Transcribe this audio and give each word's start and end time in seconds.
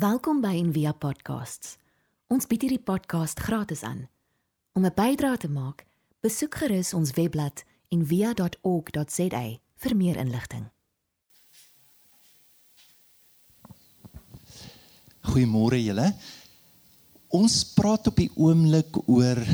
Welkom 0.00 0.38
by 0.40 0.54
Envia 0.56 0.94
Podcasts. 0.96 1.74
Ons 2.32 2.46
bied 2.48 2.62
hierdie 2.64 2.80
podcast 2.80 3.42
gratis 3.44 3.82
aan. 3.84 4.06
Om 4.72 4.86
'n 4.86 4.94
bydrae 4.96 5.36
te 5.36 5.48
maak, 5.48 5.84
besoek 6.24 6.54
gerus 6.56 6.94
ons 6.94 7.10
webblad 7.18 7.64
en 7.92 8.06
via.org.za 8.06 9.42
vir 9.76 9.96
meer 9.96 10.16
inligting. 10.16 10.70
Goeiemôre 15.20 15.82
julle. 15.84 16.14
Ons 17.28 17.64
praat 17.74 18.06
op 18.06 18.16
die 18.16 18.30
oomblik 18.36 19.08
oor 19.08 19.44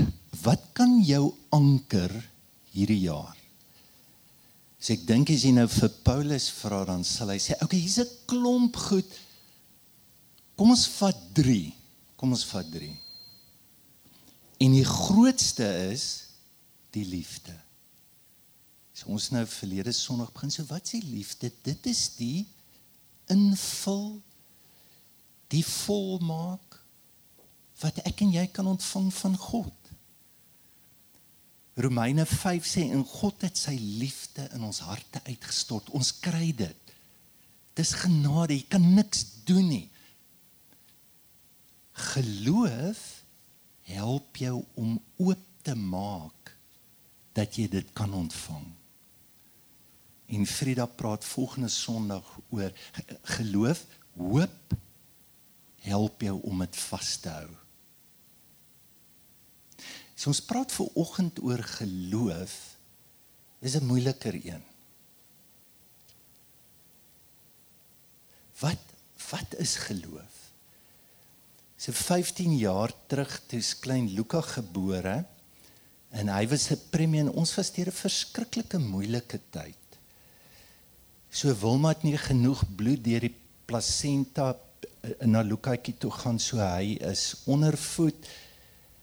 wat 0.42 0.62
kan 0.72 1.02
jou 1.02 1.34
anker 1.50 2.12
hierdie 2.70 3.00
jaar? 3.00 3.34
So 4.78 4.92
ek 4.92 5.06
dink 5.06 5.30
as 5.30 5.42
jy 5.42 5.50
nou 5.50 5.66
vir 5.66 5.90
Paulus 6.04 6.50
vra 6.50 6.84
dan 6.84 7.02
sal 7.04 7.28
hy 7.28 7.38
sê, 7.38 7.54
"Oké, 7.54 7.64
okay, 7.64 7.78
hier's 7.78 7.98
'n 7.98 8.08
klomp 8.26 8.76
goed. 8.76 9.25
Kom 10.57 10.73
ons 10.73 10.86
vat 10.96 11.18
3. 11.36 11.75
Kom 12.16 12.33
ons 12.33 12.45
vat 12.48 12.69
3." 12.73 12.91
En 14.64 14.73
die 14.73 14.84
grootste 14.88 15.66
is 15.92 16.06
die 16.97 17.05
liefde. 17.05 17.52
So 18.97 19.12
ons 19.12 19.28
nou 19.34 19.45
verlede 19.45 19.92
Sondag 19.92 20.33
begin 20.33 20.50
so 20.50 20.64
wat 20.70 20.88
s'e 20.88 21.02
liefde? 21.05 21.52
Dit 21.62 21.84
is 21.87 22.09
die 22.16 22.47
invul 23.28 24.16
die 25.52 25.64
volmaak 25.66 26.78
wat 27.83 28.00
ek 28.09 28.23
en 28.25 28.33
jy 28.34 28.47
kan 28.55 28.66
ontvang 28.70 29.11
van 29.14 29.36
God. 29.38 29.91
Romeine 31.77 32.25
5 32.25 32.64
sê 32.64 32.86
en 32.88 33.05
God 33.05 33.45
het 33.45 33.59
sy 33.61 33.75
liefde 33.77 34.47
in 34.56 34.64
ons 34.64 34.80
harte 34.88 35.20
uitgestort. 35.27 35.92
Ons 35.92 36.14
kry 36.25 36.48
dit. 36.56 36.95
Dis 37.77 37.92
genade, 38.00 38.56
jy 38.56 38.64
kan 38.73 38.86
niks 38.97 39.27
doen 39.45 39.69
nie. 39.69 39.84
Geloof 41.96 43.02
help 43.88 44.36
jou 44.36 44.64
om 44.75 44.98
oop 45.16 45.44
te 45.62 45.75
maak 45.75 46.52
dat 47.36 47.56
jy 47.56 47.69
dit 47.69 47.92
kan 47.97 48.12
ontvang. 48.14 48.66
En 50.27 50.47
Frida 50.47 50.86
praat 50.86 51.24
volgende 51.24 51.69
Sondag 51.69 52.27
oor 52.48 52.72
geloof, 53.36 53.84
hoop 54.17 54.77
help 55.86 56.22
jou 56.22 56.41
om 56.42 56.64
dit 56.64 56.77
vas 56.77 57.11
te 57.22 57.30
hou. 57.30 57.50
So 60.17 60.33
ons 60.33 60.42
praat 60.48 60.72
ver 60.72 60.89
oggend 60.98 61.39
oor 61.44 61.62
geloof. 61.78 62.55
Dis 63.61 63.77
'n 63.77 63.86
moeiliker 63.86 64.34
een. 64.34 64.64
Wat 68.61 68.83
wat 69.30 69.55
is 69.58 69.77
geloof? 69.77 70.45
So 71.77 71.92
15 71.92 72.56
jaar 72.56 72.92
terug 73.06 73.32
toe 73.46 73.58
is 73.60 73.74
klein 73.77 74.08
Luka 74.16 74.41
gebore 74.41 75.27
en 76.16 76.28
hy 76.33 76.46
was 76.48 76.70
'n 76.72 76.80
premie 76.91 77.20
en 77.20 77.30
ons 77.30 77.55
was 77.55 77.70
deur 77.72 77.88
'n 77.88 78.00
verskriklike 78.05 78.78
moeilike 78.78 79.41
tyd. 79.50 79.84
So 81.30 81.52
Wilma 81.52 81.88
het 81.88 82.02
nie 82.02 82.16
genoeg 82.16 82.64
bloed 82.77 83.05
deur 83.05 83.20
die 83.20 83.34
plasenta 83.66 84.56
eh, 85.02 85.27
na 85.27 85.42
Lukaatjie 85.42 85.98
toe 85.98 86.10
gaan 86.10 86.38
so 86.38 86.56
hy 86.56 86.96
is 87.00 87.42
ondervoed 87.44 88.27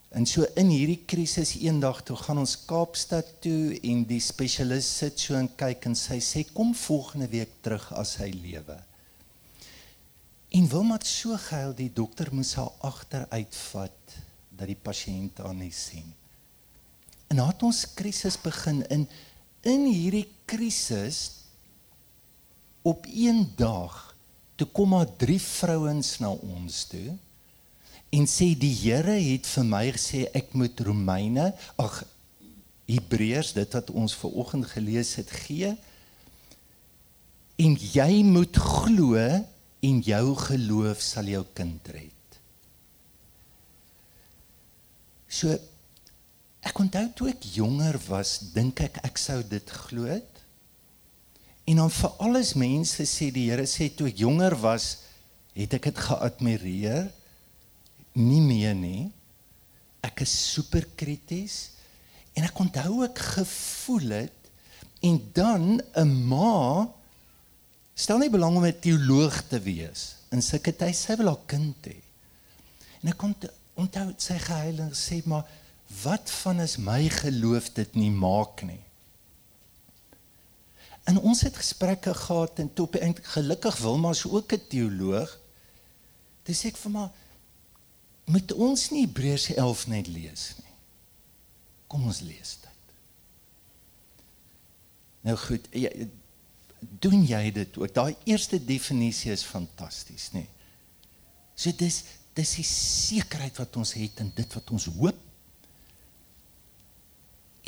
en 0.10 0.26
so 0.26 0.46
in 0.56 0.70
hierdie 0.70 1.04
krisis 1.06 1.56
eendag 1.56 2.02
toe 2.04 2.16
gaan 2.16 2.38
ons 2.38 2.66
Kaapstad 2.66 3.42
toe 3.42 3.80
en 3.84 4.04
die 4.04 4.20
spesialis 4.20 4.98
sit 4.98 5.20
so 5.20 5.36
en 5.36 5.50
kyk 5.56 5.86
en 5.86 5.96
sy 5.96 6.20
sê 6.20 6.44
kom 6.54 6.74
volgende 6.74 7.28
week 7.28 7.62
terug 7.62 7.92
as 7.94 8.16
hy 8.16 8.32
lewe 8.32 8.93
en 10.54 10.68
Wilma 10.70 11.00
het 11.00 11.08
so 11.10 11.38
gehuil 11.48 11.74
die 11.78 11.90
dokter 11.94 12.30
moes 12.34 12.54
haar 12.60 12.72
agteruitvat 12.86 14.18
dat 14.54 14.70
die 14.70 14.78
pasiënt 14.78 15.42
haar 15.42 15.56
nie 15.58 15.74
sien. 15.74 16.06
En 17.28 17.40
nadat 17.42 17.66
ons 17.66 17.86
krisis 17.98 18.38
begin 18.42 18.84
in 18.94 19.08
in 19.64 19.86
hierdie 19.88 20.28
krisis 20.46 21.20
op 22.84 23.06
een 23.08 23.46
dag 23.56 23.96
toe 24.60 24.68
kom 24.76 24.92
maar 24.92 25.08
drie 25.18 25.40
vrouens 25.42 26.18
na 26.20 26.34
ons 26.36 26.82
toe 26.92 27.16
en 28.14 28.28
sê 28.30 28.52
die 28.60 28.74
Here 28.76 29.16
het 29.24 29.48
vir 29.50 29.66
my 29.66 29.86
gesê 29.96 30.26
ek 30.36 30.52
moet 30.54 30.84
Romeine 30.86 31.54
ag 31.82 32.04
Hebreërs 32.92 33.54
dit 33.56 33.80
wat 33.80 33.90
ons 33.96 34.14
ver 34.20 34.36
oggend 34.44 34.68
gelees 34.74 35.16
het 35.16 35.32
gee. 35.32 35.72
En 37.64 37.78
jy 37.80 38.22
moet 38.28 38.60
glo 38.60 39.16
en 39.84 40.00
jou 40.04 40.26
geloof 40.40 41.02
sal 41.04 41.28
jou 41.32 41.44
kind 41.56 41.90
red. 41.92 42.38
So 45.28 45.52
ek 46.64 46.80
onthou 46.80 47.08
toe 47.18 47.32
ek 47.34 47.48
jonger 47.58 47.98
was, 48.08 48.38
dink 48.56 48.80
ek 48.86 49.02
ek 49.04 49.20
sou 49.20 49.42
dit 49.44 49.74
glo 49.88 50.08
het. 50.08 50.30
En 51.68 51.80
dan 51.82 51.92
vir 51.92 52.16
alles 52.24 52.54
mense 52.60 53.08
sê 53.08 53.30
die 53.34 53.50
Here 53.50 53.66
sê 53.68 53.90
toe 53.92 54.10
ek 54.12 54.22
jonger 54.24 54.56
was, 54.62 55.04
het 55.58 55.76
ek 55.78 55.90
dit 55.92 56.02
geadmireer. 56.08 57.12
Nie 58.20 58.42
meer 58.44 58.76
nie. 58.78 59.10
Ek 60.04 60.24
is 60.26 60.32
super 60.54 60.86
krities 61.00 61.74
en 62.34 62.48
ek 62.48 62.60
onthou 62.60 63.04
ek 63.06 63.20
gevoel 63.36 64.16
het 64.24 64.50
en 65.06 65.20
dan 65.36 65.82
'n 65.96 66.12
ma 66.30 66.88
stel 67.94 68.18
nie 68.18 68.30
belang 68.30 68.56
om 68.58 68.66
'n 68.66 68.80
teoloog 68.80 69.44
te 69.48 69.60
wees 69.60 70.16
in 70.32 70.42
sulke 70.42 70.76
tyd 70.76 70.96
sy 70.96 71.16
wil 71.16 71.28
haar 71.28 71.46
kind 71.46 71.86
hê. 71.86 72.00
En 73.02 73.10
ek 73.10 73.18
kon 73.18 73.36
onthou 73.76 74.14
sy 74.18 74.38
geheiling 74.38 74.94
sê 74.96 75.22
maar 75.26 75.46
wat 76.04 76.32
van 76.42 76.60
as 76.60 76.78
my 76.78 77.10
geloof 77.10 77.74
dit 77.74 77.96
nie 77.96 78.12
maak 78.12 78.64
nie. 78.64 78.82
En 81.04 81.20
ons 81.20 81.42
het 81.42 81.56
gesprekke 81.56 82.14
gehad 82.14 82.60
en 82.60 82.74
toe 82.74 82.88
eintlik 83.00 83.28
gelukkig 83.36 83.78
Wilma 83.78 84.14
se 84.14 84.32
ook 84.32 84.54
'n 84.54 84.68
teoloog. 84.68 85.40
Dis 86.44 86.66
ek 86.66 86.78
vir 86.78 86.92
maar 86.92 87.12
moet 88.26 88.52
ons 88.54 88.90
nie 88.90 89.06
Hebreërs 89.06 89.54
11 89.54 89.88
net 89.88 90.08
lees 90.08 90.54
nie. 90.64 90.76
Kom 91.88 92.06
ons 92.06 92.20
lees 92.20 92.58
dit. 92.62 92.94
Nou 95.22 95.38
goed, 95.38 95.68
jy, 95.72 96.10
doen 97.00 97.24
jy 97.26 97.52
dit 97.52 97.78
ook? 97.78 97.94
Daai 97.94 98.16
eerste 98.30 98.60
definisie 98.66 99.32
is 99.32 99.44
fantasties, 99.44 100.32
nê. 100.34 100.46
So 101.56 101.72
dis 101.78 102.04
dis 102.34 102.56
die 102.58 102.66
sekerheid 102.66 103.60
wat 103.62 103.76
ons 103.78 103.94
het 103.94 104.24
in 104.24 104.32
dit 104.34 104.56
wat 104.58 104.72
ons 104.74 104.88
hoop. 104.96 105.20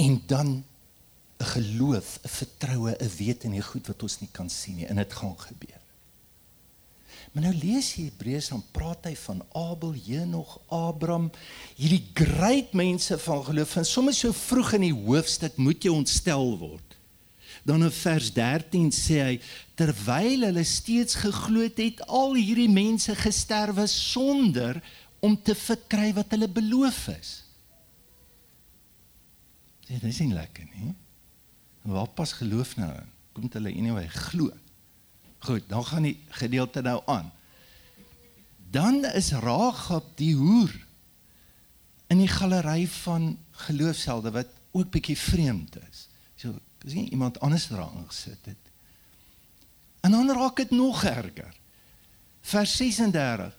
En 0.02 0.22
dan 0.28 0.64
'n 1.38 1.46
geloof, 1.46 2.20
'n 2.24 2.28
vertroue, 2.28 2.96
'n 2.98 3.16
wete 3.18 3.46
in 3.46 3.52
die 3.52 3.62
goed 3.62 3.88
wat 3.88 4.04
ons 4.04 4.20
nie 4.20 4.30
kan 4.31 4.50
sien 4.50 4.75
nie 4.75 4.86
en 4.86 4.96
dit 4.96 5.14
gaan 5.14 5.40
gebeur. 5.40 5.81
Maar 7.31 7.44
nou 7.44 7.54
lees 7.54 7.94
jy 7.96 8.06
Hebreërs 8.06 8.48
dan 8.50 8.64
praat 8.72 9.06
hy 9.09 9.16
van 9.16 9.42
Abel, 9.52 9.94
Henog, 10.06 10.59
Abraham, 10.68 11.31
hierdie 11.75 12.04
groot 12.14 12.74
mense 12.74 13.18
van 13.20 13.44
geloof 13.44 13.75
en 13.75 13.86
soms 13.86 14.20
so 14.20 14.31
vroeg 14.31 14.74
in 14.74 14.81
die 14.81 14.94
hoofstuk 14.94 15.58
moet 15.58 15.84
jy 15.84 15.92
ontstel 15.92 16.58
word. 16.58 16.94
Dan 17.64 17.84
in 17.84 17.92
vers 17.92 18.32
13 18.34 18.92
sê 18.92 19.22
hy 19.22 19.36
terwyl 19.78 20.48
hulle 20.48 20.64
steeds 20.68 21.18
geglo 21.22 21.64
het, 21.64 22.02
al 22.08 22.36
hierdie 22.36 22.72
mense 22.72 23.16
gesterwe 23.16 23.88
sonder 23.92 24.82
om 25.20 25.36
te 25.42 25.56
verkry 25.56 26.12
wat 26.14 26.36
hulle 26.36 26.50
beloof 26.52 27.08
is. 27.16 27.32
Dit 29.86 30.04
is 30.04 30.20
nie 30.24 30.34
lekker 30.34 30.66
nie. 30.76 30.94
Waar 31.86 32.10
pas 32.18 32.34
geloof 32.34 32.76
nou 32.82 32.90
in? 32.90 33.12
Kom 33.36 33.50
hulle 33.54 33.74
anyway 33.74 34.08
glo. 34.10 34.50
Goed, 35.46 35.68
dan 35.70 35.86
gaan 35.86 36.08
die 36.08 36.18
gedeelte 36.40 36.82
nou 36.82 37.02
aan. 37.06 37.30
Dan 38.72 39.04
is 39.06 39.31
Ragab 39.31 40.08
die 40.18 40.34
hoer 40.36 40.74
in 42.08 42.22
die 42.22 42.30
galery 42.30 42.88
van 43.04 43.36
geloofshelde 43.66 44.31
wat 44.36 44.51
ook 44.75 44.90
bietjie 44.94 45.18
vreemd 45.18 45.78
is. 45.90 46.08
So, 46.36 46.54
as 46.86 46.94
jy 46.94 47.08
iemand 47.10 47.40
anders 47.40 47.68
daar 47.68 47.82
aangesit 47.82 48.46
het. 48.46 48.72
En 50.06 50.12
dan 50.12 50.32
raak 50.32 50.56
dit 50.56 50.70
nog 50.70 51.04
erger. 51.04 51.54
Vers 52.42 52.76
36 52.76 53.58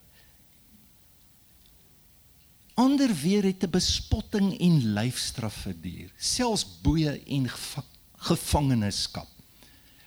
Ander 2.77 3.15
weer 3.15 3.43
het 3.43 3.63
'n 3.65 3.71
bespotting 3.71 4.59
en 4.61 4.93
lyfstraf 4.93 5.55
verduur, 5.55 6.13
selfs 6.17 6.81
boeye 6.81 7.23
en 7.25 7.49
gevangenskap. 8.17 9.29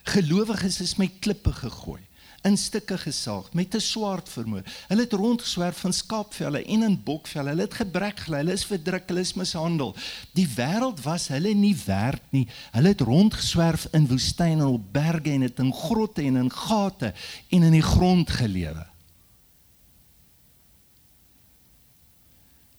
Gelowiges 0.03 0.79
is 0.79 0.95
met 0.95 1.19
klippe 1.19 1.53
gegooi, 1.53 2.01
in 2.41 2.57
stukke 2.57 2.97
gesaag, 2.97 3.53
met 3.53 3.75
'n 3.75 3.79
swaard 3.79 4.29
vermoor. 4.29 4.63
Hulle 4.87 5.01
het 5.01 5.13
rondgeswerf 5.13 5.77
van 5.77 5.93
skaapvelle 5.93 6.65
en 6.65 6.83
in 6.83 7.03
bokvelle. 7.03 7.49
Hulle 7.49 7.61
het 7.61 7.73
gebrek 7.73 8.19
gely, 8.19 8.37
hulle 8.37 8.51
is 8.51 8.65
verdruk, 8.65 9.07
hulle 9.07 9.19
is 9.19 9.33
mishandel. 9.33 9.95
Die 10.33 10.47
wêreld 10.47 11.01
was 11.03 11.27
hulle 11.27 11.53
nie 11.53 11.75
werd 11.85 12.21
nie. 12.31 12.47
Hulle 12.71 12.87
het 12.87 13.01
rondgeswerf 13.01 13.87
in 13.91 14.07
woestyne 14.07 14.61
en 14.61 14.65
op 14.65 14.93
berge 14.93 15.31
en 15.31 15.41
het 15.41 15.59
in 15.59 15.73
grotte 15.73 16.21
en 16.21 16.35
in 16.35 16.51
gate 16.51 17.13
en 17.49 17.63
in 17.63 17.71
die 17.71 17.81
grond 17.81 18.29
gelewe. 18.29 18.87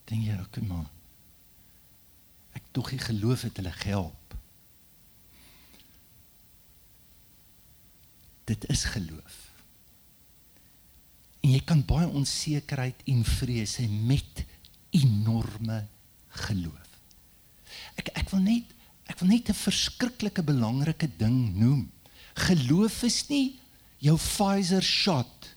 Dink 0.05 0.25
jy, 0.25 0.41
okay 0.41 0.65
maar. 0.67 0.91
Ek 2.53 2.63
tog 2.71 2.91
nie 2.91 2.99
geloof 2.99 3.43
het 3.43 3.57
hulle 3.57 3.73
gehelp. 3.73 4.35
Dit 8.45 8.67
is 8.69 8.85
geloof. 8.85 9.50
Kan 11.71 11.85
baie 11.87 12.09
onsekerheid 12.11 13.05
en 13.13 13.23
vrees 13.23 13.77
hê 13.79 13.87
met 13.87 14.43
enorme 14.91 15.85
geloof. 16.43 16.89
Ek 17.95 18.11
ek 18.19 18.31
wil 18.35 18.43
net 18.43 18.77
ek 19.11 19.19
wil 19.23 19.31
net 19.31 19.51
'n 19.51 19.59
verskriklike 19.59 20.43
belangrike 20.43 21.09
ding 21.19 21.55
noem. 21.55 21.91
Geloof 22.35 23.03
is 23.07 23.29
nie 23.29 23.59
jou 23.99 24.17
Pfizer 24.17 24.83
shot 24.83 25.55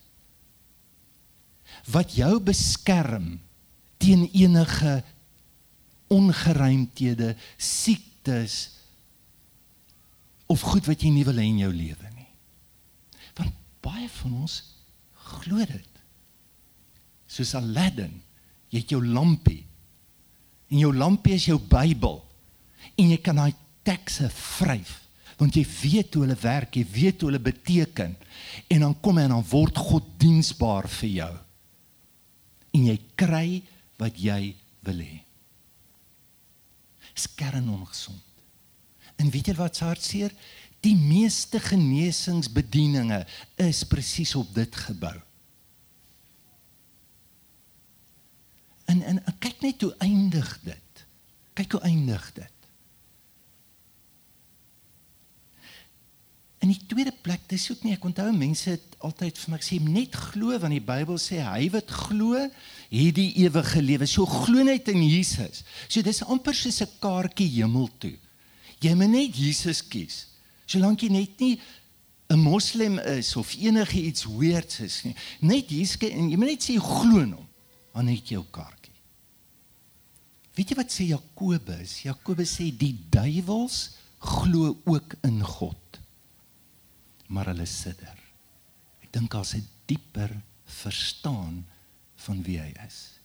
wat 1.90 2.14
jou 2.14 2.40
beskerm 2.40 3.40
teen 3.98 4.28
enige 4.32 5.02
ongeruimthede, 6.12 7.34
siektes 7.58 8.70
of 10.46 10.60
goed 10.60 10.86
wat 10.86 11.02
jy 11.02 11.10
nie 11.10 11.24
wil 11.24 11.40
hê 11.40 11.46
in 11.48 11.62
jou 11.64 11.72
lewe 11.72 12.10
nie. 12.14 12.30
Want 13.38 13.56
baie 13.84 14.08
van 14.20 14.36
ons 14.44 14.60
glo 15.40 15.64
dit. 15.64 15.93
Soos 17.34 17.54
Aladdin, 17.58 18.12
jy 18.70 18.82
het 18.82 18.92
jou 18.94 19.00
lampie. 19.02 19.64
En 20.70 20.78
jou 20.78 20.92
lampie 20.94 21.34
is 21.34 21.48
jou 21.48 21.58
Bybel. 21.58 22.20
En 22.94 23.10
jy 23.10 23.18
kan 23.24 23.40
daai 23.40 23.54
tekste 23.86 24.30
vryf 24.32 25.00
want 25.34 25.56
jy 25.58 25.64
weet 25.66 26.14
hoe 26.14 26.24
hulle 26.24 26.36
werk, 26.38 26.76
jy 26.78 26.84
weet 26.94 27.22
hoe 27.22 27.30
hulle 27.32 27.42
beteken. 27.42 28.12
En 28.70 28.84
dan 28.86 28.92
kom 29.02 29.18
hy 29.18 29.26
en 29.26 29.34
dan 29.34 29.46
word 29.50 29.78
God 29.82 30.06
diensbaar 30.22 30.86
vir 31.00 31.10
jou. 31.10 31.32
En 32.78 32.84
jy 32.86 32.94
kry 33.18 33.48
wat 33.98 34.20
jy 34.20 34.54
wil 34.86 35.02
hê. 35.02 35.18
Skern 37.18 37.66
ongesond. 37.74 38.22
En 39.18 39.30
weet 39.30 39.50
jy 39.50 39.56
wat 39.58 39.82
hartseer? 39.82 40.30
Die 40.86 40.96
meeste 40.98 41.60
genesingsbedieninge 41.62 43.22
is 43.62 43.84
presies 43.90 44.34
op 44.38 44.50
dit 44.54 44.82
gebou. 44.86 45.14
En 48.84 49.02
en 49.02 49.22
kyk 49.38 49.60
net 49.60 49.80
hoe 49.80 49.94
eindig 49.98 50.50
dit. 50.62 51.06
Kyk 51.54 51.72
hoe 51.72 51.80
eindig 51.80 52.32
dit. 52.34 52.50
In 56.64 56.70
die 56.72 56.80
tweede 56.88 57.12
plek, 57.12 57.42
dis 57.50 57.66
ook 57.70 57.82
nie 57.84 57.92
ek 57.92 58.04
onthou 58.08 58.30
mense 58.32 58.70
het 58.72 58.94
altyd 59.04 59.36
vir 59.36 59.52
my 59.52 59.58
gesê 59.60 59.76
net 59.84 60.14
glo 60.16 60.56
want 60.56 60.72
die 60.72 60.84
Bybel 60.84 61.18
sê 61.20 61.42
hy 61.44 61.66
wat 61.74 61.90
glo, 61.92 62.40
het 62.40 63.16
die 63.18 63.32
ewige 63.44 63.82
lewe. 63.84 64.08
So 64.08 64.24
glo 64.24 64.64
net 64.64 64.88
in 64.88 65.02
Jesus. 65.04 65.60
So 65.88 66.00
dis 66.00 66.22
amper 66.24 66.56
soos 66.56 66.80
'n 66.80 66.88
kaartjie 67.04 67.50
hemel 67.60 67.90
toe. 67.98 68.16
Jy 68.80 68.94
moet 68.94 69.12
net 69.12 69.36
Jesus 69.36 69.82
kies. 69.82 70.26
Solank 70.66 71.02
jy 71.02 71.10
net 71.12 71.40
nie 71.40 71.60
'n 72.30 72.38
moslim 72.38 72.98
is 72.98 73.36
of 73.36 73.54
enige 73.60 74.00
iets 74.00 74.24
weirds 74.24 74.80
is 74.80 75.02
nie. 75.04 75.14
Net 75.40 75.68
Jesus 75.68 76.00
en 76.00 76.30
jy 76.30 76.36
moet 76.36 76.48
net 76.48 76.64
sê 76.64 76.80
glo 76.80 77.20
in 77.20 77.32
hom. 77.32 77.48
Dan 77.94 78.10
het 78.10 78.26
jy 78.26 78.38
jou 78.38 78.44
kaartjie. 78.50 78.92
Weet 80.54 80.70
jy 80.70 80.76
wat 80.78 80.92
sê 80.94 81.06
Jakobus? 81.08 82.00
Jakobus 82.04 82.56
sê 82.58 82.68
die 82.70 82.94
duiwels 83.10 83.96
glo 84.24 84.76
ook 84.86 85.16
in 85.26 85.42
God 85.42 85.78
maar 87.34 87.48
hulle 87.50 87.66
sidder. 87.68 88.18
Ek 89.02 89.12
dink 89.14 89.34
as 89.34 89.54
'n 89.54 89.66
dieper 89.86 90.30
verstaan 90.64 91.64
van 92.16 92.42
wie 92.42 92.58
hy 92.60 92.72
is. 92.86 93.18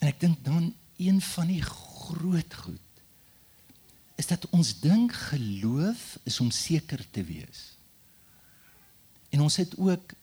En 0.00 0.08
ek 0.08 0.20
dink 0.20 0.44
dan 0.44 0.74
een 0.96 1.20
van 1.20 1.46
die 1.46 1.62
groot 1.62 2.54
goed 2.54 2.80
is 4.16 4.26
dat 4.26 4.48
ons 4.48 4.80
dink 4.80 5.12
geloof 5.12 6.18
is 6.24 6.40
om 6.40 6.50
seker 6.50 7.04
te 7.10 7.24
wees. 7.24 7.76
En 9.30 9.40
ons 9.40 9.56
het 9.56 9.76
ook 9.76 10.14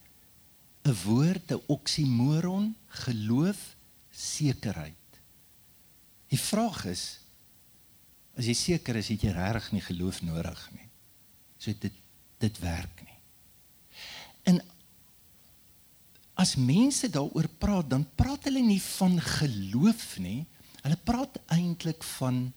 'n 0.84 0.96
woord, 1.04 1.50
'n 1.52 1.62
oksimoron, 1.66 2.76
geloof, 2.86 3.76
sekerheid. 4.10 5.20
Die 6.28 6.38
vraag 6.38 6.84
is 6.84 7.20
as 8.34 8.48
jy 8.50 8.54
seker 8.54 8.98
is, 8.98 9.08
het 9.08 9.22
jy 9.22 9.32
regtig 9.34 9.70
nie 9.72 9.84
geloof 9.84 10.20
nodig 10.26 10.62
nie. 10.74 10.88
So 11.58 11.72
dit 11.72 12.00
dit 12.42 12.58
werk 12.60 12.98
nie. 13.06 13.18
En 14.50 14.58
as 16.34 16.56
mense 16.60 17.08
daaroor 17.08 17.46
praat, 17.62 17.88
dan 17.88 18.02
praat 18.18 18.50
hulle 18.50 18.60
nie 18.60 18.82
van 18.82 19.14
geloof 19.20 20.18
nie. 20.20 20.42
Hulle 20.82 20.98
praat 21.06 21.38
eintlik 21.54 22.04
van 22.18 22.52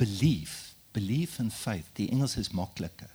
belief, 0.00 0.74
belief 0.96 1.38
and 1.38 1.54
faith. 1.54 1.86
Die 2.00 2.08
Engels 2.10 2.36
is 2.40 2.50
makliker. 2.50 3.12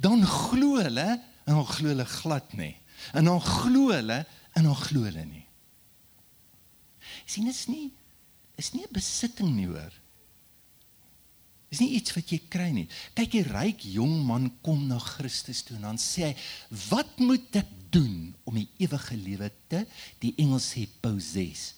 Dan 0.00 0.24
glo 0.26 0.78
hulle 0.80 1.08
en 1.44 1.54
dan 1.58 1.66
glo 1.66 1.88
hulle 1.92 2.04
glad 2.04 2.52
nie. 2.52 2.74
En 3.12 3.24
dan 3.24 3.40
glo 3.40 3.90
hulle 3.92 4.24
en 4.52 4.68
dan 4.68 4.76
glo 4.76 5.04
hulle 5.08 5.24
nie. 5.24 5.44
Sien 7.24 7.48
dit 7.48 7.54
is 7.54 7.66
nie 7.68 7.92
is 8.56 8.72
nie 8.72 8.84
'n 8.86 8.92
besitting 8.92 9.50
nie 9.50 9.66
hoor. 9.66 9.92
Dis 11.68 11.80
nie 11.80 11.96
iets 11.98 12.14
wat 12.14 12.30
jy 12.30 12.38
kry 12.48 12.70
nie. 12.70 12.88
Kyk, 13.14 13.34
'n 13.34 13.50
ryk 13.50 13.80
jong 13.80 14.22
man 14.24 14.52
kom 14.62 14.86
na 14.86 14.98
Christus 14.98 15.62
toe 15.62 15.76
en 15.76 15.82
dan 15.82 15.98
sê 15.98 16.22
hy, 16.22 16.36
"Wat 16.88 17.18
moet 17.18 17.56
ek 17.56 17.66
doen 17.90 18.34
om 18.44 18.54
die 18.54 18.68
ewige 18.78 19.16
lewe 19.16 19.50
te?" 19.66 19.86
Die 20.20 20.34
Engels 20.36 20.70
sê 20.70 20.86
possess. 21.00 21.74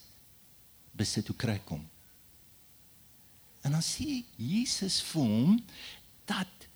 Besit 0.93 1.27
hoe 1.27 1.37
kry 1.37 1.61
kom? 1.65 1.89
En 3.67 3.75
dan 3.75 3.83
sê 3.83 4.23
Jesus 4.39 5.01
vir 5.11 5.27
hom 5.27 5.57
dat 6.31 6.67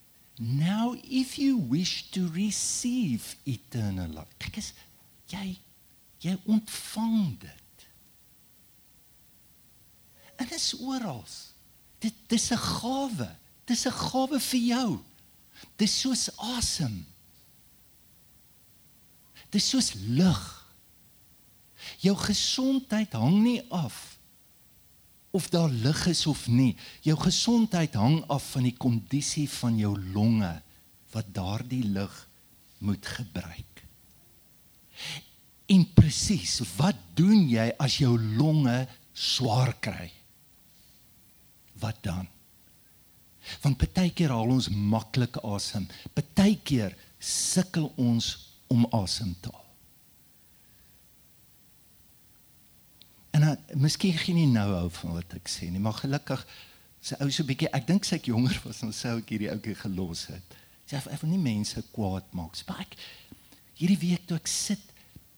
now 0.42 0.96
if 1.06 1.36
you 1.38 1.54
wish 1.70 2.10
to 2.10 2.26
receive 2.34 3.36
eternal 3.46 4.10
life. 4.10 4.34
Kyk 4.42 4.58
as 4.58 4.72
jy 5.30 5.54
jy 6.20 6.34
ontvang 6.50 7.36
dit. 7.44 7.86
En 10.34 10.48
dit 10.50 10.58
is 10.58 10.72
oral. 10.82 11.22
Dit 12.02 12.16
dis 12.26 12.50
'n 12.50 12.58
gawe. 12.58 13.30
Dis 13.70 13.86
'n 13.86 13.94
gawe 13.94 14.40
vir 14.40 14.60
jou. 14.74 14.90
Dis 15.76 16.00
soos 16.00 16.28
asem. 16.36 17.06
Dis 19.50 19.68
soos 19.68 19.94
lug. 19.94 20.42
Jou 21.98 22.16
gesondheid 22.16 23.12
hang 23.12 23.42
nie 23.42 23.62
af 23.70 24.19
of 25.30 25.48
daar 25.48 25.70
lig 25.70 26.06
is 26.10 26.26
of 26.26 26.46
nie. 26.48 26.76
Jou 27.06 27.16
gesondheid 27.20 27.94
hang 27.94 28.20
af 28.28 28.50
van 28.54 28.66
die 28.66 28.76
kondisie 28.76 29.46
van 29.50 29.78
jou 29.78 29.94
longe 30.14 30.52
wat 31.14 31.30
daardie 31.34 31.84
lug 31.84 32.14
moet 32.78 33.06
gebruik. 33.06 33.84
En 35.70 35.86
presies, 35.94 36.58
wat 36.76 36.98
doen 37.14 37.46
jy 37.48 37.68
as 37.78 38.00
jou 38.02 38.16
longe 38.18 38.88
swaar 39.14 39.74
kry? 39.82 40.10
Wat 41.80 42.02
dan? 42.02 42.26
Want 43.62 43.78
partykeer 43.80 44.34
haal 44.34 44.50
ons 44.52 44.68
maklik 44.68 45.38
asem. 45.46 45.86
Partykeer 46.14 46.96
sukkel 47.20 47.88
ons 48.00 48.32
om 48.70 48.84
asem 48.98 49.32
te 49.40 49.52
haal. 49.52 49.66
En 53.30 53.46
dan 53.46 53.59
miskien 53.74 54.18
geen 54.18 54.36
nie 54.36 54.50
nou 54.50 54.68
hou 54.74 54.88
van 54.90 55.12
wat 55.18 55.34
ek 55.34 55.48
sê 55.48 55.70
nie, 55.70 55.82
maar 55.82 55.98
gelukkig 56.00 56.44
sy 57.00 57.16
ou 57.20 57.30
so 57.30 57.42
'n 57.42 57.46
bietjie, 57.46 57.70
ek 57.72 57.86
dink 57.86 58.04
sy 58.04 58.16
het 58.16 58.26
jonger 58.26 58.60
was 58.64 58.80
dan 58.80 58.92
sou 58.92 59.18
ek 59.18 59.28
hierdie 59.28 59.50
ouetjie 59.50 59.74
gelos 59.74 60.26
het. 60.26 60.56
Sy 60.86 60.96
het 60.96 61.06
effe 61.06 61.26
nie 61.26 61.38
mense 61.38 61.82
kwaad 61.92 62.26
maak. 62.32 62.56
Maar 62.66 62.80
ek 62.80 62.96
hierdie 63.78 63.98
week 63.98 64.26
toe 64.26 64.36
ek 64.36 64.46
sit, 64.46 64.82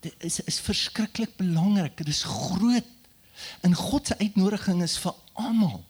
dit 0.00 0.14
is 0.20 0.40
is 0.40 0.60
verskriklik 0.60 1.36
belangrik. 1.36 1.96
Dit 1.96 2.08
is 2.08 2.22
groot. 2.22 2.88
En 3.62 3.74
God 3.74 4.06
se 4.06 4.18
uitnodiging 4.18 4.82
is 4.82 4.98
vir 4.98 5.14
almal. 5.34 5.84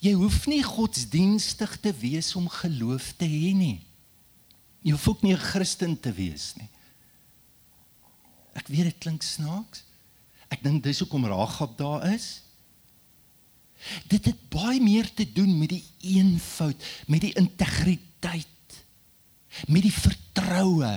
Jy 0.00 0.12
hoef 0.12 0.46
nie 0.46 0.62
godsdienstig 0.62 1.76
te 1.80 1.92
wees 1.92 2.34
om 2.36 2.48
geloof 2.48 3.12
te 3.18 3.26
hê 3.26 3.52
nie. 3.54 3.80
Jy 4.82 4.92
hoef 4.92 5.08
ook 5.08 5.22
nie 5.22 5.34
'n 5.34 5.38
Christen 5.50 6.00
te 6.00 6.12
wees 6.12 6.54
nie. 6.56 6.68
Ek 8.54 8.66
weet 8.66 8.84
dit 8.84 8.98
klink 8.98 9.22
snaaks. 9.22 9.84
Ek 10.50 10.62
dink 10.62 10.82
dis 10.84 11.00
hoekom 11.02 11.28
Ragab 11.30 11.76
daar 11.78 12.06
is. 12.10 12.42
Dit 14.10 14.26
het 14.28 14.40
baie 14.52 14.80
meer 14.82 15.08
te 15.16 15.24
doen 15.24 15.52
met 15.58 15.72
die 15.72 15.84
eenvoud, 16.16 16.82
met 17.08 17.22
die 17.24 17.32
integriteit, 17.38 18.46
met 19.70 19.86
die 19.86 19.94
vertroue 19.94 20.90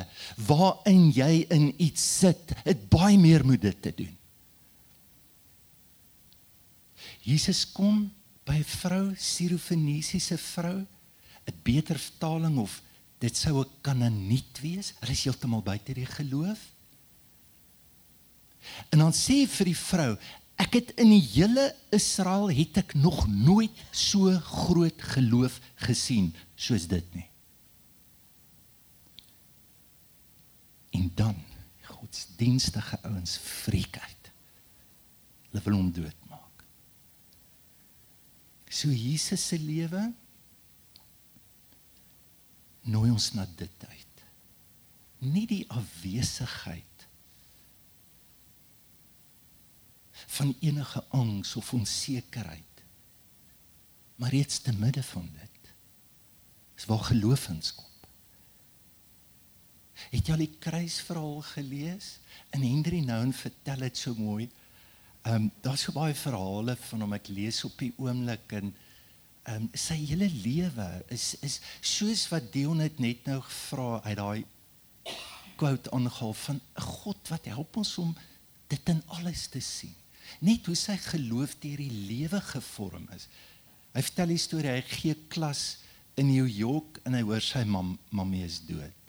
waarin 0.50 1.08
jy 1.16 1.46
in 1.54 1.72
iets 1.82 2.04
sit. 2.20 2.52
Dit 2.66 2.90
baie 2.92 3.18
meer 3.18 3.46
met 3.48 3.62
dit 3.62 3.80
te 3.82 3.94
doen. 4.04 4.12
Jesus 7.24 7.64
kom 7.72 8.12
by 8.44 8.60
'n 8.60 8.64
vrou, 8.68 9.16
Sirofenisiese 9.16 10.38
vrou, 10.38 10.86
'n 11.48 11.60
beter 11.64 12.00
vertaling 12.00 12.58
of 12.58 12.82
dit 13.20 13.38
sou 13.38 13.64
'n 13.64 13.70
kananiet 13.82 14.60
wees. 14.60 14.94
Hulle 15.00 15.12
is 15.12 15.24
heeltemal 15.24 15.62
buite 15.62 15.94
die 15.94 16.06
geloof. 16.06 16.60
En 18.90 19.04
dan 19.04 19.14
sê 19.16 19.44
vir 19.50 19.72
die 19.72 19.78
vrou, 19.78 20.14
ek 20.62 20.78
het 20.80 20.92
in 21.02 21.10
die 21.12 21.24
hele 21.34 21.72
Israel 21.96 22.52
het 22.54 22.78
ek 22.84 22.94
nog 22.98 23.26
nooit 23.28 23.84
so 23.92 24.32
groot 24.64 25.02
geloof 25.16 25.60
gesien 25.88 26.32
soos 26.56 26.88
dit 26.92 27.16
nie. 27.18 27.28
En 30.94 31.10
dan 31.18 31.40
godsdienstige 31.90 33.00
ouens 33.10 33.38
freak 33.42 33.98
uit. 33.98 34.32
Hulle 35.50 35.64
wil 35.66 35.78
hom 35.80 35.90
doodmaak. 35.94 36.66
So 38.70 38.90
Jesus 38.90 39.48
se 39.48 39.58
lewe 39.62 40.12
nooi 42.84 43.10
ons 43.14 43.30
na 43.38 43.46
dit 43.58 43.86
uit. 43.88 44.24
Nie 45.24 45.46
die 45.48 45.64
afwesigheid 45.72 46.93
van 50.28 50.56
enige 50.60 51.04
angs 51.10 51.56
of 51.56 51.74
onsekerheid. 51.74 52.84
Maar 54.16 54.30
reeds 54.30 54.60
te 54.60 54.74
midde 54.74 55.04
van 55.04 55.30
dit 55.40 55.50
is 56.76 56.86
waar 56.86 57.04
geloof 57.04 57.48
inskop. 57.48 58.08
Het 59.94 60.28
jy 60.28 60.34
al 60.34 60.44
die 60.44 60.56
kruisverhaal 60.60 61.42
gelees? 61.54 62.18
En 62.50 62.66
Henry 62.66 63.00
Nouwen 63.06 63.34
vertel 63.34 63.86
dit 63.86 63.98
so 63.98 64.16
mooi. 64.18 64.50
Ehm 65.24 65.36
um, 65.36 65.52
daar's 65.62 65.86
so 65.88 65.96
baie 65.96 66.16
verhale 66.16 66.76
van 66.90 67.06
hom 67.06 67.14
ek 67.16 67.30
lees 67.32 67.62
op 67.64 67.78
die 67.80 67.94
oomblik 67.96 68.52
en 68.60 68.74
ehm 69.44 69.62
um, 69.62 69.70
sy 69.74 69.96
hele 70.02 70.28
lewe 70.28 70.88
is 71.16 71.34
is 71.48 71.62
soos 71.80 72.26
wat 72.32 72.52
Dion 72.52 72.84
het 72.84 73.00
net 73.00 73.24
nou 73.30 73.40
gevra 73.42 74.02
uit 74.04 74.18
daai 74.20 74.44
quote 75.56 75.92
aangehaal 75.96 76.34
van 76.34 76.60
'n 76.60 76.82
God 76.82 77.32
wat 77.32 77.46
help 77.46 77.78
ons 77.78 77.98
om 77.98 78.16
dit 78.68 78.90
in 78.90 79.02
alles 79.08 79.48
te 79.48 79.60
sien 79.60 79.96
net 80.44 80.66
hoe 80.70 80.76
sy 80.78 80.96
geloof 81.10 81.56
deur 81.64 81.82
die 81.82 82.04
lewe 82.10 82.42
gevorm 82.54 83.08
is. 83.16 83.28
Hy 83.94 84.02
vertel 84.02 84.34
die 84.34 84.42
storie, 84.42 84.74
hy 84.74 84.84
gee 84.90 85.16
klas 85.34 85.64
in 86.20 86.30
New 86.30 86.48
York 86.50 87.00
en 87.06 87.18
hy 87.18 87.24
hoor 87.26 87.44
sy 87.44 87.64
mam 87.66 87.96
mamma 88.14 88.44
is 88.46 88.60
dood. 88.66 89.00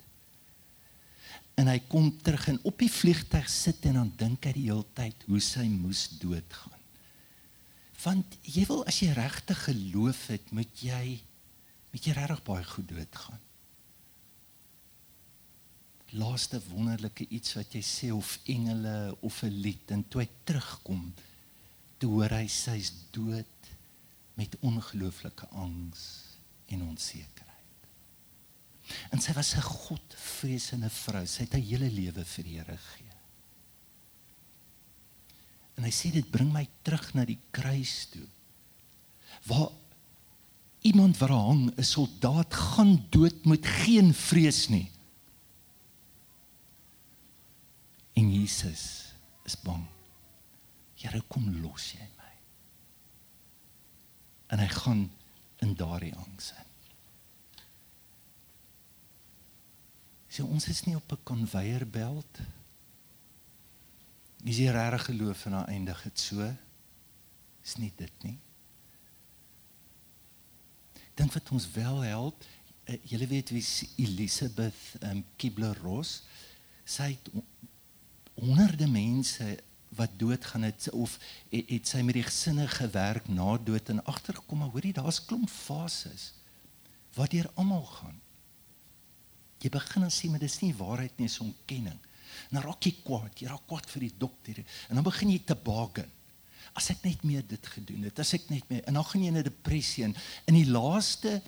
En 1.55 1.69
hy 1.71 1.79
kom 1.87 2.09
terug 2.25 2.49
en 2.51 2.59
op 2.67 2.81
die 2.81 2.91
vliegtuig 2.91 3.47
sit 3.49 3.85
en 3.87 4.01
dan 4.01 4.11
dink 4.19 4.45
hy 4.45 4.53
die 4.57 4.67
hele 4.67 4.85
tyd 4.97 5.23
hoe 5.29 5.39
sy 5.41 5.65
moes 5.71 6.07
doodgaan. 6.19 6.81
Want 8.03 8.35
jy 8.43 8.65
wil 8.69 8.83
as 8.89 8.99
jy 9.01 9.13
regtig 9.15 9.63
geloof 9.69 10.27
het, 10.33 10.51
moet 10.53 10.83
jy 10.83 11.17
moet 11.95 12.07
jy 12.09 12.13
regtig 12.17 12.41
baie 12.43 12.65
goed 12.67 12.89
doodgaan 12.91 13.39
laaste 16.15 16.61
wonderlike 16.69 17.27
iets 17.29 17.55
wat 17.57 17.73
jy 17.75 17.81
sê 17.83 18.11
of 18.13 18.37
engele 18.45 19.17
of 19.21 19.43
'n 19.43 19.61
lied 19.61 19.91
en 19.91 20.03
toe 20.07 20.21
hy 20.21 20.29
terugkom 20.43 21.13
toe 21.97 22.11
hoor 22.11 22.29
hy 22.29 22.47
sy's 22.47 22.91
dood 23.11 23.71
met 24.35 24.55
ongelooflike 24.59 25.47
angs 25.47 26.01
en 26.67 26.81
onsekerheid. 26.81 27.55
En 29.09 29.21
sy 29.21 29.33
was 29.33 29.55
'n 29.55 29.61
godvreesende 29.61 30.89
vrou. 30.89 31.25
Sy 31.25 31.43
het 31.43 31.53
haar 31.53 31.61
hele 31.61 31.89
lewe 31.89 32.25
vir 32.25 32.43
die 32.43 32.57
Here 32.57 32.77
gegee. 32.77 33.15
En 35.77 35.83
hy 35.83 35.91
sê 35.91 36.11
dit 36.11 36.31
bring 36.31 36.51
my 36.53 36.67
terug 36.83 37.13
na 37.13 37.25
die 37.25 37.39
kruis 37.51 38.07
toe. 38.11 38.27
Waar 39.43 39.71
iemand 40.81 41.17
wat 41.17 41.29
hang, 41.29 41.73
'n 41.77 41.83
soldaat 41.83 42.53
gaan 42.53 43.05
dood 43.09 43.45
met 43.45 43.65
geen 43.65 44.13
vrees 44.13 44.67
nie. 44.69 44.91
En 48.15 48.31
Jesus 48.31 49.13
is 49.43 49.57
bang. 49.59 49.83
Here 50.95 51.19
kom 51.27 51.49
los 51.61 51.91
jy 51.91 52.05
my. 52.15 52.31
En 54.55 54.61
hy 54.63 54.69
gaan 54.71 55.01
in 55.65 55.73
daardie 55.75 56.13
angs 56.15 56.53
in. 56.55 56.71
So 60.35 60.47
ons 60.47 60.67
is 60.71 60.83
nie 60.87 60.95
op 60.95 61.11
'n 61.11 61.23
konveierbelt. 61.23 62.39
Is 64.43 64.57
jy 64.57 64.71
regtig 64.71 65.05
geloof 65.05 65.45
en 65.45 65.53
aan 65.53 65.71
eindig 65.75 66.01
dit 66.03 66.19
so? 66.19 66.55
Is 67.63 67.75
nie 67.75 67.93
dit 67.95 68.23
nie. 68.23 68.39
Dink 71.15 71.33
wat 71.33 71.51
ons 71.51 71.71
wel 71.71 71.99
help, 71.99 72.43
uh, 72.85 72.97
julle 73.03 73.27
weet 73.27 73.49
wie 73.49 73.65
Elisabeth 73.95 74.95
um, 75.01 75.25
Kibler-Ross 75.35 76.23
sy 76.85 77.15
het 77.15 77.29
honderde 78.35 78.87
mense 78.87 79.57
wat 79.95 80.09
doodgaan 80.19 80.61
het 80.67 80.89
of 80.91 81.17
het, 81.49 81.69
het 81.69 81.87
sy 81.87 82.01
met 82.03 82.17
die 82.17 82.25
gesinne 82.27 82.67
gewerk 82.67 83.27
na 83.31 83.55
dood 83.57 83.89
en 83.89 84.03
agtergekom 84.03 84.63
maar 84.63 84.73
hoorie 84.73 84.93
daar's 84.95 85.21
klomp 85.25 85.49
fases 85.49 86.33
wat 87.15 87.31
deur 87.31 87.47
almal 87.55 87.85
gaan. 87.87 88.17
Jy 89.63 89.71
begin 89.71 90.03
dan 90.03 90.11
sien 90.11 90.33
maar 90.33 90.43
dis 90.43 90.59
nie 90.59 90.73
waarheid 90.75 91.15
nie, 91.15 91.29
dis 91.29 91.39
ontkenning. 91.39 91.99
En 92.49 92.57
dan 92.57 92.65
raak 92.65 92.83
jy 92.83 92.91
kwaad, 93.05 93.39
jy 93.39 93.47
raak 93.47 93.63
kwaad 93.69 93.87
vir 93.93 94.03
die 94.03 94.13
dokter 94.19 94.59
en 94.59 94.99
dan 94.99 95.05
begin 95.07 95.31
jy 95.31 95.39
te 95.47 95.55
baken. 95.55 96.11
As 96.75 96.89
ek 96.91 97.05
net 97.07 97.23
meer 97.23 97.45
dit 97.47 97.67
gedoen 97.71 98.03
het, 98.09 98.19
as 98.19 98.33
ek 98.35 98.49
net 98.51 98.67
meer 98.67 98.83
en 98.83 98.99
dan 98.99 99.07
gaan 99.07 99.23
jy 99.23 99.31
in 99.31 99.37
'n 99.39 99.47
depressie 99.47 100.03
en 100.03 100.15
in 100.51 100.57
die 100.59 100.67
laaste 100.67 101.41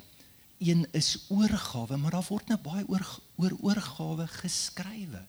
een 0.58 0.88
is 0.94 1.28
oorgawe, 1.28 1.98
maar 1.98 2.16
daar 2.16 2.30
word 2.30 2.48
nou 2.48 2.58
baie 2.58 2.88
oor 2.88 3.04
oor 3.36 3.54
oorgawe 3.62 4.28
geskrywe 4.28 5.26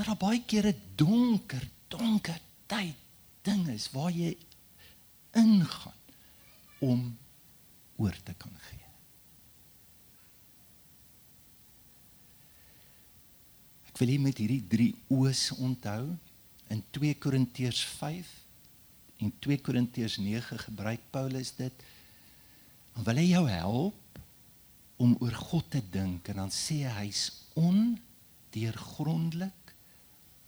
dat 0.00 0.08
daar 0.08 0.20
baie 0.20 0.40
kere 0.48 0.72
donker, 0.96 1.64
donker 1.92 2.38
tyd 2.70 2.96
ding 3.44 3.66
is 3.72 3.88
waar 3.92 4.12
jy 4.12 4.34
ingaan. 5.36 6.00
om 6.80 7.18
oor 7.96 8.16
te 8.24 8.34
kan 8.40 8.52
gee. 8.64 8.78
Ek 13.90 13.98
wil 14.00 14.12
hê 14.14 14.18
met 14.22 14.38
hierdie 14.40 14.64
drie 14.72 14.94
oos 15.12 15.50
onthou 15.60 16.16
in 16.72 16.80
2 16.96 17.18
Korintiërs 17.20 17.82
5 18.00 18.30
en 19.20 19.28
2 19.44 19.60
Korintiërs 19.60 20.16
9 20.24 20.62
gebruik 20.64 21.02
Paulus 21.12 21.52
dit. 21.58 21.76
Dan 22.96 23.04
wil 23.10 23.20
hy 23.20 23.28
jou 23.28 23.44
help 23.50 24.20
om 25.00 25.12
oor 25.20 25.36
God 25.36 25.66
te 25.76 25.82
dink 25.92 26.28
en 26.32 26.36
dan 26.46 26.52
sê 26.54 26.76
hy 26.86 26.92
hy's 27.02 27.24
ondeurgrondelik, 27.60 29.59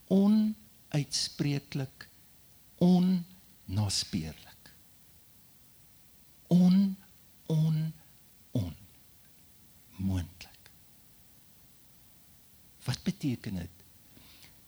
onuitspreeklik, 0.07 2.09
onnaspeurlik. 2.79 4.73
On 6.47 6.97
on 7.47 7.95
on 8.51 8.77
moontlik. 9.97 10.71
Wat 12.85 13.03
beteken 13.03 13.55
dit? 13.55 13.71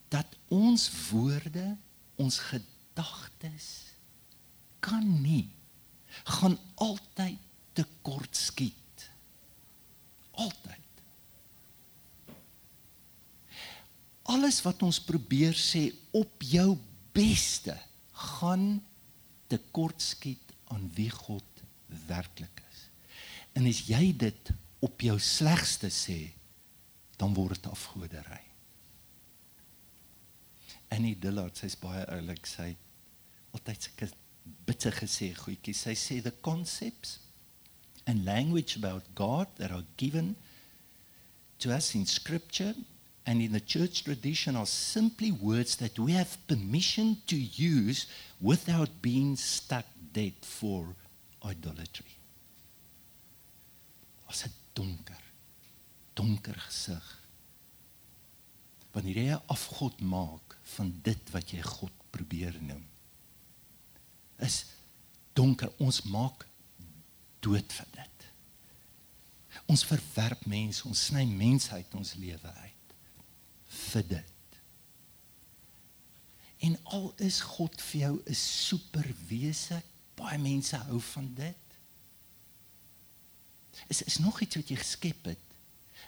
Dat 0.09 0.27
ons 0.49 1.11
woorde, 1.11 1.77
ons 2.15 2.39
gedagtes 2.39 3.93
kan 4.79 5.23
nie 5.23 5.51
gaan 6.25 6.59
altyd 6.75 7.39
tekort 7.73 8.37
skiet 8.37 9.11
altyd. 10.31 10.84
Alles 14.35 14.61
wat 14.65 14.83
ons 14.83 14.99
probeer 15.05 15.55
sê 15.59 15.89
op 16.17 16.43
jou 16.43 16.75
beste 17.15 17.75
gaan 18.35 18.81
tekortskiet 19.53 20.55
aan 20.75 20.89
wie 20.97 21.11
God 21.13 21.63
werklik 22.09 22.63
is. 22.71 22.81
En 23.55 23.69
as 23.71 23.85
jy 23.87 24.09
dit 24.19 24.51
op 24.83 25.05
jou 25.07 25.15
slegste 25.23 25.91
sê, 25.93 26.19
dan 27.21 27.35
word 27.37 27.61
dit 27.61 27.71
afgoderry. 27.71 28.41
Annie 30.95 31.15
Dillard 31.19 31.59
sê's 31.59 31.77
baie 31.79 32.03
oulik, 32.17 32.47
sy 32.47 32.73
altyd 33.55 33.87
sulke 33.87 34.09
bitter 34.67 34.95
gesê 34.99 35.31
goedjies. 35.39 35.85
Sy 35.87 35.95
sê 35.99 36.19
the 36.23 36.35
concepts 36.43 37.21
and 38.07 38.27
language 38.27 38.77
about 38.77 39.07
God 39.15 39.49
that 39.61 39.71
are 39.71 39.87
given 39.97 40.35
to 41.63 41.71
us 41.73 41.95
in 41.95 42.05
Scripture 42.07 42.75
and 43.27 43.41
in 43.41 43.53
the 43.53 43.61
church 43.61 44.05
tradition 44.05 44.55
are 44.57 44.67
simply 44.67 45.33
words 45.33 45.77
that 45.77 45.99
we 45.99 46.13
have 46.13 46.37
permission 46.47 47.17
to 47.27 47.37
use 47.37 48.07
without 48.41 48.91
being 49.01 49.35
stuck 49.37 49.87
dead 50.13 50.35
for 50.43 50.95
idolatry. 51.45 52.17
As 54.29 54.45
'n 54.45 54.53
donker, 54.75 55.23
donker 56.15 56.59
gesig. 56.69 57.07
Wanneer 58.93 59.17
jy 59.17 59.33
'n 59.33 59.43
afgod 59.47 60.01
maak 60.01 60.59
van 60.77 61.01
dit 61.03 61.31
wat 61.31 61.51
jy 61.51 61.63
God 61.63 61.93
probeer 62.11 62.55
noem. 62.61 62.85
Is 64.39 64.65
donker, 65.33 65.73
ons 65.79 66.03
maak 66.03 66.47
dood 67.41 67.73
vir 67.73 67.87
dit. 67.93 68.27
Ons 69.67 69.85
verwerp 69.85 70.47
mense, 70.47 70.85
ons 70.89 71.05
sny 71.07 71.25
mensheid 71.25 71.95
ons 71.95 72.15
lewe 72.15 72.53
uit 72.53 72.74
vir 73.91 74.07
dit. 74.09 74.59
En 76.65 76.79
al 76.97 77.11
is 77.27 77.41
God 77.57 77.81
vir 77.91 78.01
jou 78.01 78.15
'n 78.25 78.35
superwese, 78.35 79.83
baie 80.17 80.39
mense 80.39 80.77
hou 80.77 81.01
van 81.01 81.35
dit. 81.35 81.63
Is 83.89 84.03
is 84.03 84.19
nog 84.19 84.41
iets 84.41 84.57
wat 84.57 84.69
jy 84.69 84.77
geskep 84.77 85.25
het. 85.25 85.45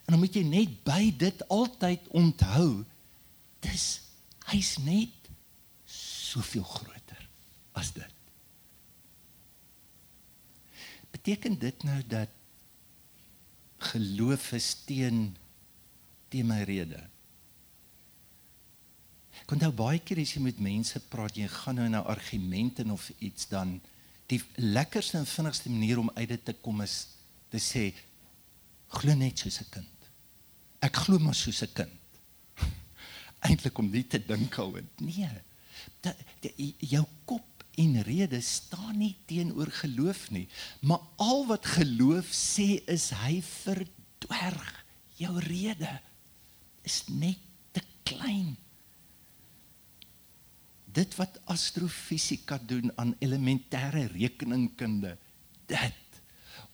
En 0.07 0.15
dan 0.15 0.19
moet 0.19 0.35
jy 0.35 0.43
net 0.43 0.85
by 0.85 1.15
dit 1.19 1.49
altyd 1.49 2.09
onthou, 2.09 2.85
dis 3.61 4.01
hy's 4.47 4.77
net 4.79 5.31
soveel 5.85 6.65
groter 6.65 7.29
as 7.73 7.93
dit. 7.93 8.17
beteken 11.27 11.59
dit 11.59 11.83
nou 11.83 12.03
dat 12.07 12.31
geloof 13.91 14.53
is 14.53 14.75
teen 14.87 15.37
teen 16.29 16.47
my 16.47 16.63
rede? 16.63 17.01
Kon 19.47 19.61
nou 19.61 19.73
baie 19.73 20.01
keer 20.01 20.23
as 20.23 20.33
jy 20.35 20.41
met 20.43 20.59
mense 20.63 21.01
praat, 21.13 21.37
jy 21.37 21.49
gaan 21.53 21.79
nou 21.81 21.89
na 21.93 22.03
argumente 22.09 22.85
of 22.93 23.11
iets 23.19 23.49
dan 23.51 23.81
die 24.31 24.41
lekkerste 24.57 25.19
en 25.21 25.29
vinnigste 25.29 25.71
manier 25.71 26.01
om 26.01 26.11
uit 26.15 26.29
dit 26.29 26.45
te 26.45 26.55
kom 26.63 26.81
is 26.83 26.97
te 27.53 27.61
sê 27.63 27.93
glo 28.99 29.15
net 29.15 29.39
soos 29.39 29.61
'n 29.61 29.71
kind. 29.71 30.09
Ek 30.81 30.97
glo 30.97 31.19
maar 31.19 31.35
soos 31.35 31.63
'n 31.63 31.73
kind. 31.73 32.01
Eintlik 33.47 33.79
om 33.79 33.91
nie 33.91 34.07
te 34.07 34.19
dink 34.19 34.59
al 34.59 34.73
want 34.73 35.01
nee. 35.01 35.31
Dat 36.01 36.17
jou 36.79 37.05
kop 37.25 37.65
en 37.77 38.03
rede 38.03 38.41
staan 38.41 38.99
nie 38.99 39.15
teenoor 39.27 39.71
geloof 39.71 40.31
nie, 40.31 40.49
maar 40.81 41.01
al 41.17 41.47
wat 41.47 41.67
geloof 41.67 42.33
sê 42.33 42.81
is 42.89 43.11
hy 43.11 43.43
verdwerg 43.43 44.85
jou 45.21 45.39
rede 45.41 46.01
is 46.87 47.05
net 47.09 47.39
te 47.73 47.83
klein. 48.03 48.57
Dit 50.97 51.17
wat 51.21 51.37
astrofisika 51.53 52.59
doen 52.65 52.91
aan 52.97 53.13
elementêre 53.21 54.07
rekeningkunde, 54.15 55.17
dit 55.69 56.21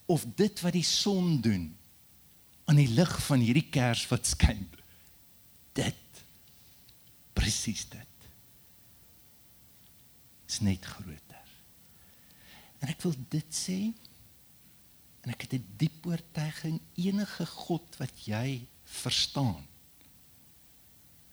of 0.06 0.24
dit 0.37 0.61
wat 0.62 0.76
die 0.76 0.87
son 0.87 1.40
doen 1.42 1.70
aan 2.70 2.78
die 2.78 2.90
lig 2.90 3.12
van 3.26 3.42
hierdie 3.42 3.68
kers 3.72 4.04
wat 4.11 4.28
skyn. 4.28 4.64
Dit 5.74 6.22
presies 7.35 7.85
dit 7.90 8.28
is 10.52 10.61
net 10.61 10.85
groter. 10.85 11.48
En 12.82 12.90
ek 12.92 13.00
wil 13.06 13.14
dit 13.32 13.56
sê 13.56 13.78
en 15.22 15.32
ek 15.32 15.46
het 15.46 15.54
'n 15.54 15.62
die 15.62 15.88
diep 15.88 16.06
oortuiging 16.06 16.80
enige 16.98 17.46
God 17.46 17.96
wat 17.98 18.26
jy 18.26 18.66
verstaan. 18.85 19.64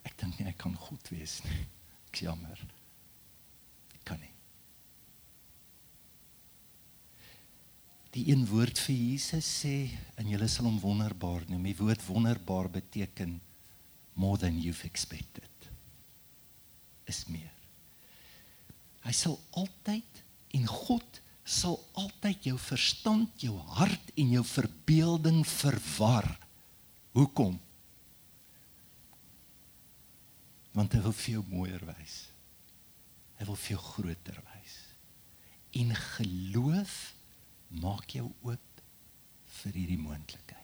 Ek 0.06 0.18
dink 0.18 0.40
nie 0.40 0.48
hy 0.48 0.54
kan 0.54 0.76
God 0.76 1.10
wees 1.10 1.42
nie. 1.44 1.66
Ek 2.08 2.22
jammer. 2.22 2.60
Kan 4.10 4.22
nie. 4.24 4.34
Die 8.18 8.26
een 8.32 8.48
woord 8.50 8.80
vir 8.82 8.96
Jesus 8.98 9.46
sê 9.62 9.76
en 10.18 10.30
julle 10.32 10.50
sal 10.50 10.66
hom 10.66 10.80
wonderbaar 10.82 11.46
noem. 11.50 11.68
Die 11.70 11.78
woord 11.78 12.02
wonderbaar 12.08 12.72
beteken 12.80 13.38
more 14.18 14.40
than 14.42 14.58
you've 14.58 14.88
expected. 14.88 15.70
Is 17.10 17.28
meer. 17.30 17.54
Hy 19.06 19.14
sal 19.16 19.38
altyd 19.58 20.24
en 20.58 20.66
God 20.70 21.22
sal 21.50 21.80
altyd 21.98 22.50
jou 22.52 22.58
verstand, 22.62 23.32
jou 23.42 23.56
hart 23.78 24.12
en 24.20 24.34
jou 24.36 24.44
verbeelding 24.46 25.40
verwar. 25.50 26.28
Hoekom? 27.18 27.56
Want 30.78 30.94
hy 30.94 31.02
wil 31.06 31.16
vir 31.22 31.34
jou 31.40 31.46
mooier 31.50 31.86
wys. 31.90 32.20
Hy 33.40 33.48
wil 33.48 33.60
vir 33.60 33.76
jou 33.76 33.82
groter 33.84 34.40
wys. 34.52 34.76
En 35.80 35.96
geloof 35.96 36.96
maak 37.80 38.10
jou 38.12 38.28
oop 38.44 38.84
vir 39.60 39.76
hierdie 39.76 40.02
moontlikheid. 40.02 40.56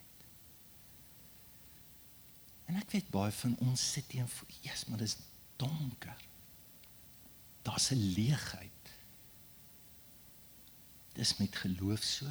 En 2.65 2.79
ek 2.81 2.91
weet 2.95 3.11
baie 3.13 3.31
van 3.31 3.57
ons 3.63 3.91
sit 3.91 4.07
teen, 4.09 4.27
"Jesus, 4.61 4.87
maar 4.89 4.99
dis 4.99 5.17
donker." 5.55 6.17
daar's 7.65 7.89
'n 7.91 8.11
leegheid. 8.17 8.83
Dis 11.13 11.37
met 11.37 11.55
geloof 11.55 12.03
so. 12.03 12.25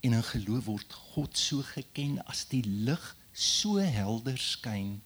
En 0.00 0.12
in 0.12 0.24
geloof 0.24 0.64
word 0.64 0.92
God 0.92 1.38
so 1.38 1.62
geken 1.62 2.24
as 2.24 2.48
die 2.48 2.64
lig 2.64 3.16
so 3.32 3.76
helder 3.76 4.38
skyn 4.38 5.02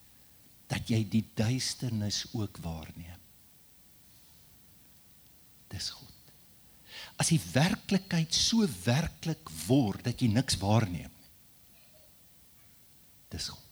dat 0.66 0.88
jy 0.88 1.09
die 1.09 1.27
duisternis 1.35 2.27
ook 2.33 2.57
waarneem. 2.57 3.20
Dis 5.71 5.91
God. 5.95 6.07
As 7.21 7.31
die 7.33 7.41
werklikheid 7.53 8.35
so 8.35 8.67
werklik 8.85 9.51
word 9.67 10.05
dat 10.09 10.23
jy 10.23 10.31
niks 10.33 10.59
waarneem. 10.61 11.13
Dis 13.31 13.51
God. 13.53 13.67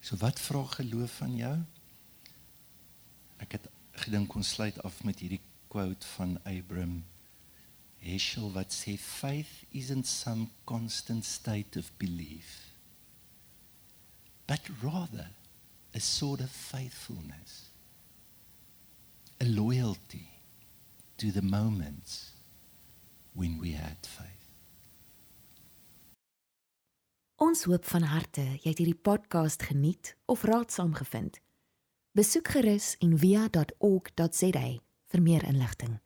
So 0.00 0.18
wat 0.22 0.40
vra 0.42 0.64
geloof 0.74 1.20
van 1.20 1.36
jou? 1.38 1.54
Ek 3.44 3.54
het 3.58 3.68
gedink 4.06 4.34
ons 4.34 4.56
sluit 4.56 4.80
af 4.82 5.02
met 5.06 5.20
hierdie 5.22 5.42
quote 5.70 6.06
van 6.16 6.34
Abraham 6.48 7.02
Heschel 8.00 8.48
wat 8.56 8.72
sê 8.72 8.96
faith 8.96 9.60
isn't 9.76 10.08
some 10.08 10.48
constant 10.64 11.24
state 11.28 11.78
of 11.78 11.92
belief 12.00 12.70
but 14.50 14.68
rather 14.82 15.28
a 15.94 16.00
sort 16.00 16.40
of 16.40 16.50
faithfulness. 16.50 17.69
A 19.42 19.46
loyalty 19.46 20.28
to 21.16 21.30
the 21.32 21.40
moments 21.42 22.32
when 23.32 23.58
we 23.58 23.72
had 23.72 23.96
faith. 24.02 24.52
Ons 27.36 27.64
hoop 27.64 27.86
van 27.88 28.02
harte 28.02 28.44
jy 28.44 28.68
het 28.68 28.82
hierdie 28.82 29.00
podcast 29.00 29.64
geniet 29.64 30.12
of 30.28 30.44
raadsaam 30.44 30.92
gevind. 30.98 31.40
Besoek 32.12 32.52
gerus 32.52 32.92
en 33.00 33.16
via.ok.za 33.16 34.66
vir 35.10 35.22
meer 35.24 35.48
inligting. 35.48 35.96